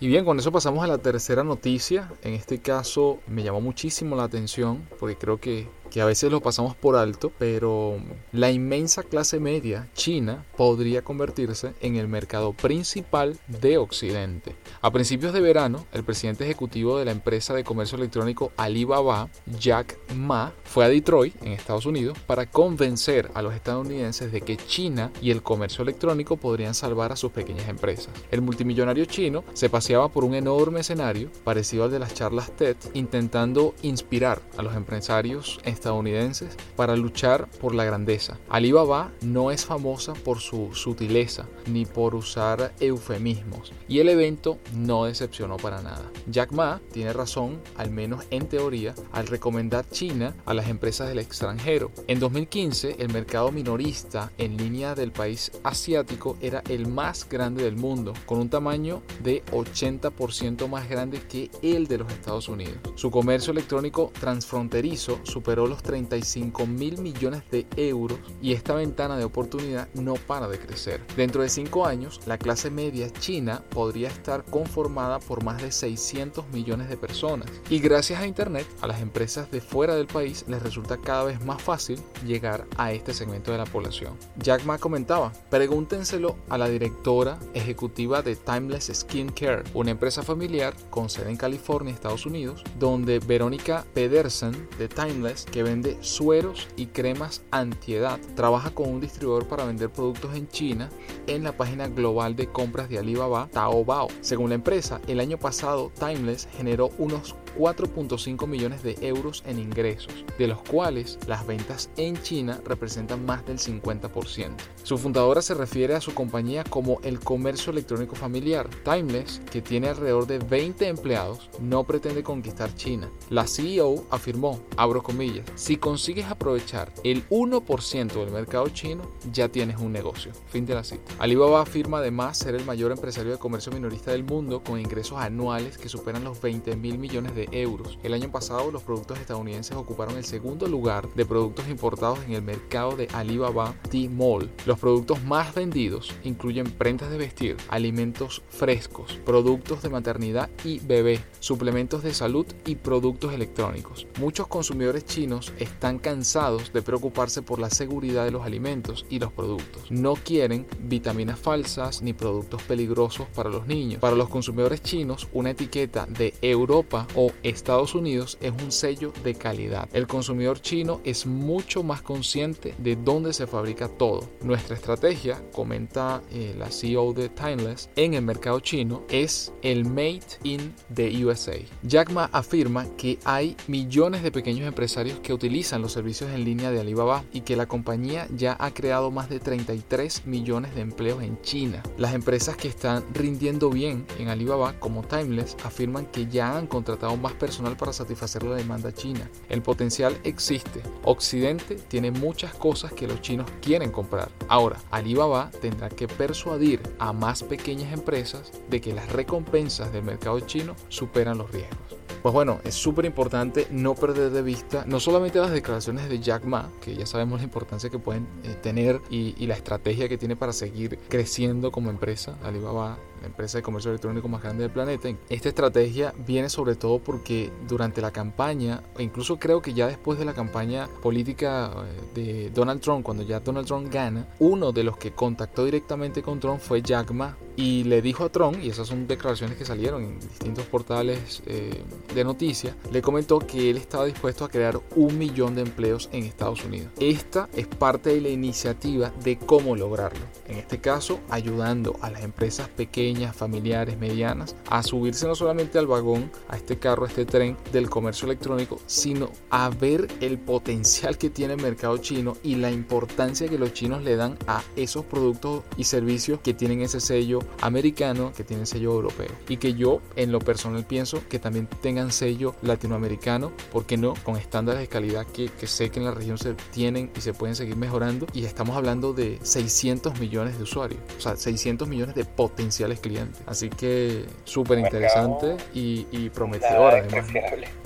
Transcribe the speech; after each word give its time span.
Y 0.00 0.06
bien, 0.06 0.24
con 0.24 0.38
eso 0.38 0.52
pasamos 0.52 0.84
a 0.84 0.86
la 0.86 0.98
tercera 0.98 1.42
noticia. 1.42 2.12
En 2.22 2.34
este 2.34 2.60
caso 2.60 3.18
me 3.26 3.42
llamó 3.42 3.60
muchísimo 3.60 4.14
la 4.14 4.22
atención 4.22 4.86
porque 5.00 5.16
creo 5.16 5.40
que 5.40 5.66
que 5.90 6.00
a 6.00 6.04
veces 6.04 6.30
lo 6.30 6.40
pasamos 6.40 6.74
por 6.76 6.96
alto, 6.96 7.32
pero 7.38 7.98
la 8.32 8.50
inmensa 8.50 9.02
clase 9.02 9.40
media 9.40 9.88
china 9.94 10.44
podría 10.56 11.02
convertirse 11.02 11.74
en 11.80 11.96
el 11.96 12.08
mercado 12.08 12.52
principal 12.52 13.38
de 13.46 13.78
Occidente. 13.78 14.54
A 14.80 14.90
principios 14.90 15.32
de 15.32 15.40
verano, 15.40 15.86
el 15.92 16.04
presidente 16.04 16.44
ejecutivo 16.44 16.98
de 16.98 17.04
la 17.04 17.12
empresa 17.12 17.54
de 17.54 17.64
comercio 17.64 17.96
electrónico 17.96 18.52
Alibaba, 18.56 19.28
Jack 19.58 19.98
Ma, 20.14 20.52
fue 20.64 20.84
a 20.84 20.88
Detroit, 20.88 21.34
en 21.42 21.52
Estados 21.52 21.86
Unidos, 21.86 22.18
para 22.26 22.46
convencer 22.46 23.30
a 23.34 23.42
los 23.42 23.54
estadounidenses 23.54 24.32
de 24.32 24.40
que 24.40 24.56
China 24.56 25.10
y 25.20 25.30
el 25.30 25.42
comercio 25.42 25.82
electrónico 25.82 26.36
podrían 26.36 26.74
salvar 26.74 27.12
a 27.12 27.16
sus 27.16 27.32
pequeñas 27.32 27.68
empresas. 27.68 28.08
El 28.30 28.42
multimillonario 28.42 29.04
chino 29.04 29.44
se 29.54 29.70
paseaba 29.70 30.08
por 30.08 30.24
un 30.24 30.34
enorme 30.34 30.80
escenario 30.80 31.30
parecido 31.44 31.84
al 31.84 31.90
de 31.90 31.98
las 31.98 32.14
charlas 32.14 32.50
TED, 32.56 32.76
intentando 32.94 33.74
inspirar 33.82 34.40
a 34.56 34.62
los 34.62 34.74
empresarios 34.74 35.58
estadounidenses 35.78 36.56
para 36.76 36.96
luchar 36.96 37.48
por 37.60 37.74
la 37.74 37.84
grandeza. 37.84 38.38
Alibaba 38.48 39.10
no 39.22 39.50
es 39.50 39.64
famosa 39.64 40.14
por 40.14 40.40
su 40.40 40.74
sutileza 40.74 41.46
ni 41.66 41.86
por 41.86 42.14
usar 42.14 42.72
eufemismos 42.80 43.72
y 43.88 44.00
el 44.00 44.08
evento 44.08 44.58
no 44.74 45.04
decepcionó 45.04 45.56
para 45.56 45.82
nada. 45.82 46.10
Jack 46.26 46.52
Ma 46.52 46.80
tiene 46.92 47.12
razón, 47.12 47.60
al 47.76 47.90
menos 47.90 48.24
en 48.30 48.46
teoría, 48.48 48.94
al 49.12 49.26
recomendar 49.26 49.88
China 49.88 50.34
a 50.44 50.54
las 50.54 50.68
empresas 50.68 51.08
del 51.08 51.18
extranjero. 51.18 51.90
En 52.06 52.20
2015, 52.20 52.96
el 52.98 53.12
mercado 53.12 53.52
minorista 53.52 54.32
en 54.38 54.56
línea 54.56 54.94
del 54.94 55.12
país 55.12 55.52
asiático 55.62 56.36
era 56.40 56.62
el 56.68 56.88
más 56.88 57.28
grande 57.28 57.64
del 57.64 57.76
mundo, 57.76 58.12
con 58.26 58.38
un 58.38 58.48
tamaño 58.48 59.02
de 59.22 59.44
80% 59.52 60.68
más 60.68 60.88
grande 60.88 61.20
que 61.22 61.50
el 61.62 61.86
de 61.86 61.98
los 61.98 62.12
Estados 62.12 62.48
Unidos. 62.48 62.78
Su 62.96 63.10
comercio 63.10 63.52
electrónico 63.52 64.12
transfronterizo 64.18 65.20
superó 65.22 65.67
los 65.68 65.82
35 65.82 66.66
mil 66.66 66.98
millones 66.98 67.42
de 67.50 67.66
euros 67.76 68.18
y 68.40 68.52
esta 68.52 68.74
ventana 68.74 69.16
de 69.16 69.24
oportunidad 69.24 69.88
no 69.94 70.14
para 70.14 70.48
de 70.48 70.58
crecer. 70.58 71.00
Dentro 71.16 71.42
de 71.42 71.48
cinco 71.48 71.86
años, 71.86 72.20
la 72.26 72.38
clase 72.38 72.70
media 72.70 73.10
china 73.10 73.62
podría 73.70 74.08
estar 74.08 74.44
conformada 74.44 75.18
por 75.20 75.44
más 75.44 75.62
de 75.62 75.72
600 75.72 76.48
millones 76.48 76.88
de 76.88 76.96
personas 76.96 77.48
y 77.70 77.78
gracias 77.78 78.20
a 78.20 78.26
Internet 78.26 78.66
a 78.80 78.86
las 78.86 79.00
empresas 79.00 79.50
de 79.50 79.60
fuera 79.60 79.94
del 79.94 80.06
país 80.06 80.44
les 80.48 80.62
resulta 80.62 80.98
cada 80.98 81.24
vez 81.24 81.44
más 81.44 81.60
fácil 81.62 82.00
llegar 82.26 82.66
a 82.76 82.92
este 82.92 83.14
segmento 83.14 83.52
de 83.52 83.58
la 83.58 83.66
población. 83.66 84.14
Jack 84.36 84.64
Ma 84.64 84.78
comentaba, 84.78 85.32
pregúntenselo 85.50 86.36
a 86.48 86.58
la 86.58 86.68
directora 86.68 87.38
ejecutiva 87.54 88.22
de 88.22 88.36
Timeless 88.36 88.90
Skin 88.92 89.30
Care, 89.30 89.64
una 89.74 89.90
empresa 89.90 90.22
familiar 90.22 90.74
con 90.90 91.08
sede 91.08 91.30
en 91.30 91.36
California, 91.36 91.92
Estados 91.92 92.26
Unidos, 92.26 92.64
donde 92.78 93.18
Verónica 93.18 93.84
Pedersen 93.94 94.68
de 94.78 94.88
Timeless, 94.88 95.44
que 95.44 95.57
vende 95.62 95.96
sueros 96.00 96.68
y 96.76 96.86
cremas 96.86 97.42
antiedad. 97.50 98.18
Trabaja 98.34 98.70
con 98.70 98.88
un 98.88 99.00
distribuidor 99.00 99.46
para 99.46 99.64
vender 99.64 99.90
productos 99.90 100.34
en 100.34 100.48
China 100.48 100.88
en 101.26 101.44
la 101.44 101.56
página 101.56 101.88
global 101.88 102.36
de 102.36 102.46
compras 102.46 102.88
de 102.88 102.98
Alibaba, 102.98 103.48
Taobao. 103.52 104.08
Según 104.20 104.50
la 104.50 104.56
empresa, 104.56 105.00
el 105.06 105.20
año 105.20 105.38
pasado 105.38 105.90
Timeless 105.98 106.48
generó 106.56 106.90
unos 106.98 107.34
4.5 107.56 108.46
millones 108.46 108.82
de 108.82 108.96
euros 109.00 109.42
en 109.46 109.58
ingresos, 109.58 110.24
de 110.38 110.46
los 110.46 110.60
cuales 110.62 111.18
las 111.26 111.46
ventas 111.46 111.90
en 111.96 112.20
China 112.22 112.60
representan 112.64 113.24
más 113.24 113.44
del 113.46 113.58
50%. 113.58 114.54
Su 114.82 114.98
fundadora 114.98 115.42
se 115.42 115.54
refiere 115.54 115.94
a 115.94 116.00
su 116.00 116.14
compañía 116.14 116.64
como 116.64 117.00
el 117.02 117.20
comercio 117.20 117.72
electrónico 117.72 118.14
familiar. 118.14 118.68
Timeless, 118.84 119.40
que 119.50 119.62
tiene 119.62 119.88
alrededor 119.88 120.26
de 120.26 120.38
20 120.38 120.86
empleados, 120.86 121.50
no 121.60 121.84
pretende 121.84 122.22
conquistar 122.22 122.74
China. 122.74 123.10
La 123.30 123.46
CEO 123.46 124.04
afirmó, 124.10 124.60
abro 124.76 125.02
comillas, 125.02 125.46
si 125.54 125.76
consigues 125.76 126.26
aprovechar 126.26 126.92
el 127.04 127.28
1% 127.28 128.12
del 128.12 128.30
mercado 128.30 128.68
chino, 128.68 129.02
ya 129.32 129.48
tienes 129.48 129.78
un 129.78 129.92
negocio. 129.92 130.32
Fin 130.48 130.66
de 130.66 130.74
la 130.74 130.84
cita. 130.84 131.12
Alibaba 131.18 131.62
afirma 131.62 131.98
además 131.98 132.38
ser 132.38 132.54
el 132.54 132.64
mayor 132.64 132.92
empresario 132.92 133.32
de 133.32 133.38
comercio 133.38 133.72
minorista 133.72 134.12
del 134.12 134.24
mundo 134.24 134.62
con 134.62 134.80
ingresos 134.80 135.18
anuales 135.18 135.78
que 135.78 135.88
superan 135.88 136.24
los 136.24 136.40
20 136.40 136.76
mil 136.76 136.98
millones 136.98 137.34
de 137.34 137.37
euros. 137.52 137.98
El 138.02 138.14
año 138.14 138.30
pasado 138.32 138.70
los 138.70 138.82
productos 138.82 139.18
estadounidenses 139.18 139.76
ocuparon 139.76 140.16
el 140.16 140.24
segundo 140.24 140.66
lugar 140.66 141.08
de 141.14 141.26
productos 141.26 141.68
importados 141.68 142.18
en 142.26 142.32
el 142.32 142.42
mercado 142.42 142.96
de 142.96 143.08
Alibaba 143.12 143.74
T-Mall. 143.90 144.50
Los 144.66 144.78
productos 144.78 145.22
más 145.22 145.54
vendidos 145.54 146.14
incluyen 146.24 146.70
prendas 146.70 147.10
de 147.10 147.18
vestir, 147.18 147.56
alimentos 147.68 148.42
frescos, 148.48 149.20
productos 149.24 149.82
de 149.82 149.90
maternidad 149.90 150.50
y 150.64 150.80
bebé, 150.80 151.20
suplementos 151.40 152.02
de 152.02 152.14
salud 152.14 152.46
y 152.64 152.76
productos 152.76 153.32
electrónicos. 153.32 154.06
Muchos 154.18 154.46
consumidores 154.48 155.04
chinos 155.04 155.52
están 155.58 155.98
cansados 155.98 156.72
de 156.72 156.82
preocuparse 156.82 157.42
por 157.42 157.58
la 157.58 157.70
seguridad 157.70 158.24
de 158.24 158.30
los 158.30 158.44
alimentos 158.44 159.06
y 159.10 159.18
los 159.18 159.32
productos. 159.32 159.90
No 159.90 160.14
quieren 160.14 160.66
vitaminas 160.80 161.38
falsas 161.38 162.02
ni 162.02 162.12
productos 162.12 162.62
peligrosos 162.62 163.26
para 163.34 163.50
los 163.50 163.66
niños. 163.66 164.00
Para 164.00 164.16
los 164.16 164.28
consumidores 164.28 164.82
chinos, 164.82 165.28
una 165.32 165.50
etiqueta 165.50 166.06
de 166.06 166.34
Europa 166.42 167.06
o 167.14 167.27
Estados 167.42 167.94
Unidos 167.94 168.38
es 168.40 168.52
un 168.62 168.72
sello 168.72 169.12
de 169.24 169.34
calidad. 169.34 169.88
El 169.92 170.06
consumidor 170.06 170.60
chino 170.60 171.00
es 171.04 171.26
mucho 171.26 171.82
más 171.82 172.02
consciente 172.02 172.74
de 172.78 172.96
dónde 172.96 173.32
se 173.32 173.46
fabrica 173.46 173.88
todo. 173.88 174.28
Nuestra 174.42 174.76
estrategia, 174.76 175.42
comenta 175.52 176.22
eh, 176.30 176.54
la 176.58 176.70
CEO 176.70 177.12
de 177.12 177.28
Timeless, 177.28 177.90
en 177.96 178.14
el 178.14 178.22
mercado 178.22 178.60
chino 178.60 179.02
es 179.08 179.52
el 179.62 179.84
Made 179.84 180.20
in 180.44 180.74
the 180.94 181.24
USA. 181.24 181.56
Jack 181.82 182.10
Ma 182.10 182.28
afirma 182.32 182.86
que 182.96 183.18
hay 183.24 183.56
millones 183.66 184.22
de 184.22 184.32
pequeños 184.32 184.66
empresarios 184.66 185.20
que 185.20 185.32
utilizan 185.32 185.82
los 185.82 185.92
servicios 185.92 186.30
en 186.30 186.44
línea 186.44 186.70
de 186.70 186.80
Alibaba 186.80 187.24
y 187.32 187.42
que 187.42 187.56
la 187.56 187.66
compañía 187.66 188.26
ya 188.34 188.56
ha 188.58 188.72
creado 188.72 189.10
más 189.10 189.28
de 189.28 189.40
33 189.40 190.26
millones 190.26 190.74
de 190.74 190.82
empleos 190.82 191.22
en 191.22 191.40
China. 191.42 191.82
Las 191.96 192.14
empresas 192.14 192.56
que 192.56 192.68
están 192.68 193.04
rindiendo 193.12 193.70
bien 193.70 194.06
en 194.18 194.28
Alibaba, 194.28 194.78
como 194.78 195.02
Timeless, 195.02 195.56
afirman 195.64 196.06
que 196.06 196.26
ya 196.26 196.56
han 196.56 196.66
contratado 196.66 197.16
más 197.18 197.34
personal 197.34 197.76
para 197.76 197.92
satisfacer 197.92 198.42
la 198.42 198.56
demanda 198.56 198.92
china. 198.92 199.28
El 199.48 199.62
potencial 199.62 200.18
existe. 200.24 200.82
Occidente 201.04 201.76
tiene 201.76 202.10
muchas 202.10 202.54
cosas 202.54 202.92
que 202.92 203.06
los 203.06 203.20
chinos 203.20 203.50
quieren 203.60 203.90
comprar. 203.90 204.30
Ahora, 204.48 204.78
Alibaba 204.90 205.50
tendrá 205.60 205.88
que 205.88 206.08
persuadir 206.08 206.80
a 206.98 207.12
más 207.12 207.42
pequeñas 207.42 207.92
empresas 207.92 208.52
de 208.68 208.80
que 208.80 208.94
las 208.94 209.10
recompensas 209.12 209.92
del 209.92 210.04
mercado 210.04 210.40
chino 210.40 210.74
superan 210.88 211.38
los 211.38 211.50
riesgos. 211.50 211.98
Pues 212.22 212.32
bueno, 212.32 212.60
es 212.64 212.74
súper 212.74 213.04
importante 213.04 213.68
no 213.70 213.94
perder 213.94 214.30
de 214.30 214.42
vista 214.42 214.84
no 214.86 214.98
solamente 214.98 215.38
las 215.38 215.52
declaraciones 215.52 216.08
de 216.08 216.18
Jack 216.18 216.44
Ma, 216.44 216.68
que 216.80 216.96
ya 216.96 217.06
sabemos 217.06 217.40
la 217.40 217.44
importancia 217.44 217.90
que 217.90 217.98
pueden 217.98 218.26
eh, 218.42 218.56
tener 218.60 219.00
y, 219.08 219.34
y 219.38 219.46
la 219.46 219.54
estrategia 219.54 220.08
que 220.08 220.18
tiene 220.18 220.34
para 220.34 220.52
seguir 220.52 220.98
creciendo 221.08 221.70
como 221.70 221.90
empresa. 221.90 222.36
Alibaba 222.42 222.98
la 223.20 223.26
empresa 223.26 223.58
de 223.58 223.62
comercio 223.62 223.90
electrónico 223.90 224.28
más 224.28 224.42
grande 224.42 224.62
del 224.62 224.72
planeta. 224.72 225.08
Esta 225.28 225.48
estrategia 225.48 226.14
viene 226.26 226.48
sobre 226.48 226.74
todo 226.74 226.98
porque 226.98 227.50
durante 227.66 228.00
la 228.00 228.10
campaña, 228.10 228.82
e 228.96 229.02
incluso 229.02 229.38
creo 229.38 229.62
que 229.62 229.74
ya 229.74 229.86
después 229.86 230.18
de 230.18 230.24
la 230.24 230.34
campaña 230.34 230.88
política 231.02 231.72
eh, 231.84 232.00
de 232.14 232.50
Donald 232.50 232.80
Trump, 232.80 233.04
cuando 233.04 233.22
ya 233.22 233.40
Donald 233.40 233.66
Trump 233.66 233.92
gana, 233.92 234.26
uno 234.38 234.72
de 234.72 234.84
los 234.84 234.96
que 234.96 235.12
contactó 235.12 235.64
directamente 235.64 236.22
con 236.22 236.40
Trump 236.40 236.60
fue 236.60 236.82
Jack 236.82 237.10
Ma 237.12 237.36
y 237.56 237.84
le 237.84 238.00
dijo 238.02 238.24
a 238.24 238.28
Trump, 238.28 238.58
y 238.62 238.70
esas 238.70 238.86
son 238.86 239.08
declaraciones 239.08 239.56
que 239.56 239.64
salieron 239.64 240.04
en 240.04 240.20
distintos 240.20 240.64
portales 240.66 241.42
eh, 241.46 241.82
de 242.14 242.24
noticias, 242.24 242.76
le 242.92 243.02
comentó 243.02 243.40
que 243.40 243.70
él 243.70 243.76
estaba 243.78 244.04
dispuesto 244.04 244.44
a 244.44 244.48
crear 244.48 244.80
un 244.94 245.18
millón 245.18 245.56
de 245.56 245.62
empleos 245.62 246.08
en 246.12 246.22
Estados 246.22 246.64
Unidos. 246.64 246.92
Esta 247.00 247.48
es 247.56 247.66
parte 247.66 248.10
de 248.10 248.20
la 248.20 248.28
iniciativa 248.28 249.10
de 249.24 249.38
cómo 249.38 249.74
lograrlo. 249.74 250.24
En 250.46 250.58
este 250.58 250.78
caso, 250.78 251.18
ayudando 251.30 251.96
a 252.00 252.10
las 252.10 252.22
empresas 252.22 252.68
pequeñas, 252.68 253.07
familiares, 253.34 253.98
medianas, 253.98 254.56
a 254.70 254.82
subirse 254.82 255.26
no 255.26 255.34
solamente 255.34 255.78
al 255.78 255.86
vagón, 255.86 256.30
a 256.48 256.56
este 256.56 256.78
carro, 256.78 257.04
a 257.04 257.08
este 257.08 257.24
tren 257.24 257.56
del 257.72 257.88
comercio 257.88 258.26
electrónico, 258.26 258.78
sino 258.86 259.30
a 259.50 259.68
ver 259.70 260.08
el 260.20 260.38
potencial 260.38 261.18
que 261.18 261.30
tiene 261.30 261.54
el 261.54 261.62
mercado 261.62 261.96
chino 261.98 262.36
y 262.42 262.56
la 262.56 262.70
importancia 262.70 263.48
que 263.48 263.58
los 263.58 263.72
chinos 263.72 264.02
le 264.02 264.16
dan 264.16 264.36
a 264.46 264.62
esos 264.76 265.04
productos 265.04 265.64
y 265.76 265.84
servicios 265.84 266.40
que 266.40 266.54
tienen 266.54 266.82
ese 266.82 267.00
sello 267.00 267.40
americano 267.60 268.32
que 268.36 268.44
tienen 268.44 268.66
sello 268.66 268.92
europeo 268.92 269.30
y 269.48 269.56
que 269.56 269.74
yo 269.74 270.00
en 270.16 270.32
lo 270.32 270.38
personal 270.38 270.84
pienso 270.84 271.22
que 271.28 271.38
también 271.38 271.68
tengan 271.80 272.12
sello 272.12 272.54
latinoamericano, 272.62 273.52
porque 273.72 273.96
no? 273.96 274.14
Con 274.24 274.36
estándares 274.36 274.80
de 274.80 274.88
calidad 274.88 275.26
que, 275.26 275.48
que 275.48 275.66
sé 275.66 275.90
que 275.90 275.98
en 275.98 276.06
la 276.06 276.12
región 276.12 276.38
se 276.38 276.54
tienen 276.72 277.10
y 277.16 277.20
se 277.20 277.32
pueden 277.32 277.56
seguir 277.56 277.76
mejorando 277.76 278.26
y 278.32 278.44
estamos 278.44 278.76
hablando 278.76 279.12
de 279.12 279.38
600 279.42 280.18
millones 280.20 280.56
de 280.56 280.64
usuarios, 280.64 281.00
o 281.16 281.20
sea, 281.20 281.36
600 281.36 281.88
millones 281.88 282.14
de 282.14 282.24
potenciales 282.24 282.97
potenciales 282.98 283.08
clientes. 283.08 283.42
Así 283.46 283.70
que 283.70 284.26
súper 284.44 284.78
interesante 284.78 285.56
y, 285.72 286.06
y 286.10 286.30
prometedor 286.30 286.94
además. 286.94 287.26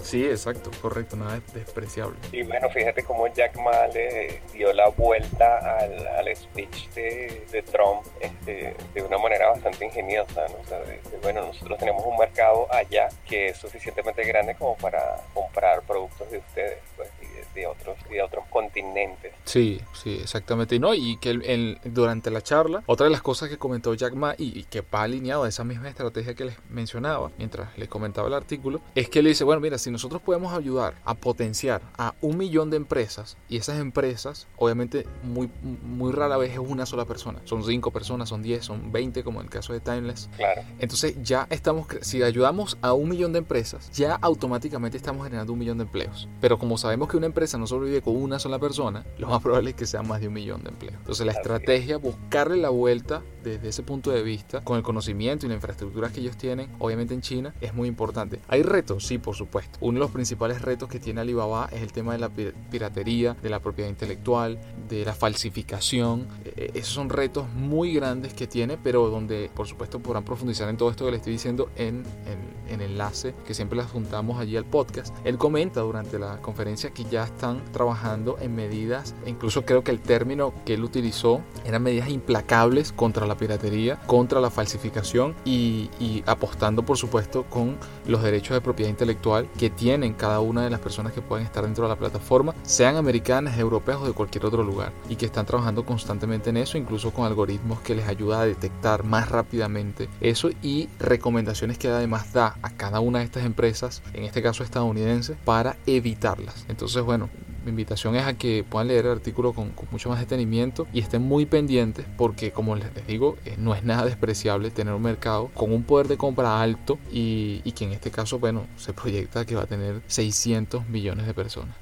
Sí, 0.03 0.25
exacto, 0.25 0.71
correcto, 0.81 1.17
nada 1.17 1.41
despreciable. 1.55 2.19
Y 2.33 2.43
bueno, 2.43 2.69
fíjate 2.71 3.05
cómo 3.05 3.27
Jack 3.29 3.57
Ma 3.57 3.87
le 3.87 4.41
dio 4.53 4.73
la 4.73 4.89
vuelta 4.89 5.79
al, 5.79 6.07
al 6.07 6.37
speech 6.37 6.89
de, 6.91 7.47
de 7.51 7.63
Trump 7.63 8.05
este, 8.21 8.75
de 8.95 9.03
una 9.03 9.19
manera 9.19 9.51
bastante 9.51 9.85
ingeniosa. 9.85 10.47
¿no? 10.49 10.57
O 10.61 10.67
sea, 10.67 10.81
bueno, 11.23 11.47
nosotros 11.47 11.79
tenemos 11.79 12.05
un 12.05 12.17
mercado 12.17 12.67
allá 12.73 13.09
que 13.29 13.49
es 13.49 13.59
suficientemente 13.59 14.25
grande 14.25 14.55
como 14.55 14.77
para 14.77 15.21
comprar 15.35 15.83
productos 15.83 16.31
de 16.31 16.39
ustedes. 16.39 16.79
Pues, 16.97 17.09
de 17.55 17.67
otros, 17.67 17.97
de 18.09 18.23
otros 18.23 18.45
continentes. 18.51 19.33
Sí, 19.45 19.81
sí, 19.93 20.19
exactamente. 20.21 20.77
Y, 20.77 20.79
no, 20.79 20.95
y 20.95 21.17
que 21.17 21.31
el, 21.31 21.79
durante 21.85 22.31
la 22.31 22.43
charla, 22.43 22.83
otra 22.87 23.05
de 23.05 23.11
las 23.11 23.23
cosas 23.23 23.49
que 23.49 23.59
comentó 23.59 23.95
Jack 23.95 24.15
Ma 24.15 24.35
y, 24.39 24.65
que 24.65 24.81
va 24.81 25.03
alineado 25.03 25.45
a 25.45 25.49
esa 25.49 25.65
misma 25.65 25.89
estrategia 25.89 26.35
que 26.35 26.45
les 26.45 26.57
mencionaba 26.71 27.31
mientras 27.39 27.77
les 27.77 27.89
comentaba 27.89 28.29
el 28.29 28.35
artículo, 28.35 28.81
es 28.95 29.09
que 29.09 29.23
le 29.23 29.31
dice, 29.31 29.45
bueno, 29.45 29.61
mira, 29.61 29.79
si 29.79 29.91
nosotros 29.91 30.23
podemos 30.23 30.53
ayudar 30.55 30.95
a 31.05 31.15
potenciar 31.15 31.83
a 31.99 32.15
un 32.21 32.39
millón 32.39 32.71
de 32.71 32.77
empresas 32.77 33.37
y 33.49 33.57
esas 33.57 33.79
empresas, 33.79 34.47
obviamente 34.57 35.07
muy, 35.23 35.51
muy 35.63 36.13
rara 36.13 36.37
vez 36.37 36.53
es 36.53 36.59
una 36.59 36.87
sola 36.87 37.05
persona, 37.05 37.41
son 37.45 37.65
cinco 37.65 37.91
personas, 37.91 38.29
son 38.29 38.43
diez, 38.43 38.65
son 38.65 38.93
veinte 38.93 39.23
como 39.25 39.41
en 39.41 39.47
el 39.47 39.51
caso 39.51 39.73
de 39.73 39.81
Timeless. 39.81 40.31
Claro. 40.37 40.63
Entonces 40.79 41.17
ya 41.23 41.47
estamos, 41.51 41.87
si 42.01 42.23
ayudamos 42.23 42.79
a 42.81 42.93
un 42.93 43.09
millón 43.09 43.33
de 43.33 43.41
empresas, 43.41 43.91
ya 43.91 44.15
automáticamente 44.15 44.97
estamos 44.97 45.25
generando 45.25 45.53
un 45.53 45.59
millón 45.59 45.79
de 45.79 45.85
empleos. 45.85 46.29
Pero 46.41 46.59
como 46.59 46.79
sabemos 46.79 47.09
que 47.09 47.17
una 47.17 47.27
empresa 47.27 47.42
no 47.59 47.67
sobrevive 47.67 48.03
con 48.03 48.17
una 48.17 48.39
sola 48.39 48.59
persona, 48.59 49.05
lo 49.19 49.29
más 49.29 49.43
probable 49.43 49.71
es 49.71 49.77
que 49.77 49.87
sea 49.87 50.03
más 50.03 50.21
de 50.21 50.29
un 50.29 50.35
millón 50.35 50.63
de 50.63 50.71
empleos. 50.71 50.97
Entonces 50.99 51.27
la 51.27 51.33
estrategia, 51.33 51.99
buscarle 51.99 52.57
la 52.57 52.71
vuelta 52.71 53.23
desde 53.43 53.69
ese 53.69 53.83
punto 53.83 54.11
de 54.11 54.23
vista, 54.23 54.63
con 54.63 54.77
el 54.77 54.83
conocimiento 54.83 55.47
y 55.47 55.49
la 55.49 55.57
infraestructura 55.57 56.11
que 56.11 56.21
ellos 56.21 56.37
tienen, 56.37 56.71
obviamente 56.79 57.15
en 57.15 57.21
China, 57.21 57.55
es 57.61 57.75
muy 57.75 57.89
importante. 57.89 58.41
¿Hay 58.49 58.63
retos? 58.63 59.07
Sí, 59.07 59.19
por 59.19 59.35
supuesto. 59.35 59.79
Uno 59.81 59.95
de 59.95 60.01
los 60.01 60.11
principales 60.11 60.63
retos 60.63 60.89
que 60.89 61.01
tiene 61.01 61.21
Alibaba 61.21 61.69
es 61.73 61.83
el 61.83 61.93
tema 61.93 62.13
de 62.13 62.19
la 62.19 62.29
piratería, 62.29 63.35
de 63.43 63.51
la 63.51 63.61
propiedad 63.61 63.91
intelectual, 63.91 64.59
de 64.89 65.05
la 65.05 65.15
falsificación. 65.15 66.29
E, 66.45 66.71
e, 66.75 66.79
esos 66.79 66.95
son 66.95 67.09
retos 67.09 67.49
muy 67.55 67.95
grandes 67.95 68.35
que 68.35 68.47
tiene, 68.47 68.79
pero 68.79 69.09
donde, 69.09 69.51
por 69.55 69.67
supuesto, 69.67 70.01
podrán 70.01 70.25
profundizar 70.25 70.69
en 70.69 70.77
todo 70.77 70.91
esto 70.91 71.05
que 71.05 71.11
le 71.11 71.17
estoy 71.17 71.33
diciendo 71.33 71.71
en, 71.77 72.05
en, 72.27 72.73
en 72.73 72.81
enlace 72.81 73.35
que 73.47 73.55
siempre 73.55 73.77
las 73.77 73.91
juntamos 73.91 74.39
allí 74.39 74.57
al 74.57 74.65
podcast. 74.65 75.15
Él 75.25 75.39
comenta 75.39 75.81
durante 75.81 76.19
la 76.19 76.41
conferencia 76.41 76.91
que 76.91 77.05
ya 77.05 77.25
están 77.33 77.63
trabajando 77.73 78.37
en 78.41 78.55
medidas, 78.55 79.15
incluso 79.27 79.65
creo 79.65 79.83
que 79.83 79.91
el 79.91 80.01
término 80.01 80.53
que 80.65 80.75
él 80.75 80.85
utilizó 80.85 81.41
eran 81.65 81.83
medidas 81.83 82.09
implacables 82.09 82.93
contra 82.93 83.27
la 83.27 83.37
piratería, 83.37 83.99
contra 84.07 84.41
la 84.41 84.51
falsificación 84.51 85.35
y, 85.45 85.91
apostando 86.27 86.85
por 86.85 86.97
supuesto 86.97 87.45
con 87.45 87.77
los 88.07 88.23
derechos 88.23 88.55
de 88.55 88.61
propiedad 88.61 88.91
intelectual 88.91 89.49
que 89.59 89.71
tienen 89.71 90.15
cada 90.15 90.41
una 90.41 90.63
de 90.63 90.71
las 90.71 90.81
personas 90.81 91.13
que 91.13 91.21
pueden 91.21 91.47
estar 91.47 91.65
dentro 91.65 91.85
de 91.85 91.91
la 91.91 91.97
plataforma, 91.97 92.55
sean 92.63 92.97
americanas, 92.97 93.59
europeas 93.59 93.99
o 94.01 94.07
de 94.07 94.13
cualquier 94.13 94.47
otro 94.47 94.63
lugar, 94.63 94.93
y 95.09 95.17
que 95.17 95.27
están 95.27 95.47
trabajando 95.47 95.85
constantemente 95.85 96.51
en 96.51 96.59
eso, 96.59 96.79
incluso 96.79 97.13
con 97.13 97.27
algoritmos 97.27 97.81
que 97.81 97.95
les 97.95 98.07
ayuda 98.07 98.41
a 98.41 98.47
detectar 98.47 99.05
más 99.05 99.29
rápidamente 99.29 100.09
eso 100.21 100.51
y 100.63 100.89
recomendaciones 100.99 101.79
que 101.79 101.89
además 101.89 102.33
da 102.33 102.57
a 102.63 102.71
cada 102.71 103.01
una 103.01 103.21
de 103.21 103.25
estas 103.25 103.45
empresas, 103.45 104.03
en 104.13 104.25
este 104.25 104.43
caso 104.43 104.63
estadounidense, 104.63 105.37
para 105.45 105.77
evitarlas. 105.87 106.65
Entonces, 106.69 107.03
bueno, 107.03 107.22
mi 107.65 107.71
invitación 107.71 108.17
es 108.17 108.25
a 108.25 108.35
que 108.35 108.65
puedan 108.69 108.89
leer 108.89 109.07
el 109.07 109.13
artículo 109.13 109.53
con, 109.53 109.73
mucho 109.91 110.09
más 110.09 110.21
detenimiento 110.21 110.87
y 110.93 111.01
estén 111.01 111.23
muy 111.23 111.47
pendientes 111.47 112.07
porque 112.17 112.51
como 112.51 112.77
les, 112.77 112.87
digo, 113.07 113.37
eh, 113.45 113.57
no 113.59 113.75
es 113.75 113.85
nada 113.85 114.05
despreciable 114.05 114.71
tener 114.71 114.95
un 114.95 115.03
mercado 115.03 115.51
con 115.55 115.73
un 115.73 115.83
poder 115.83 116.09
de 116.09 116.17
compra 116.17 116.61
alto 116.61 116.99
y, 117.11 117.61
y 117.65 117.73
que 117.73 117.85
en 117.85 117.93
este 117.93 118.11
caso, 118.11 118.39
bueno, 118.39 118.67
se 118.77 118.93
proyecta 118.93 119.45
que 119.45 119.55
va 119.55 119.63
a 119.63 119.67
tener 119.67 120.03
600 120.07 120.89
millones 120.89 121.27
de 121.27 121.35
personas. 121.35 121.82